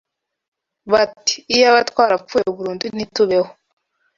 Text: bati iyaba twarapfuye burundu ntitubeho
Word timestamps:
bati 0.91 1.35
iyaba 1.53 1.79
twarapfuye 1.89 2.45
burundu 2.55 2.85
ntitubeho 2.95 3.49